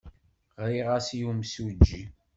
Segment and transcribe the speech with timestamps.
[0.61, 2.03] Ɣriɣ-as i yimsujji.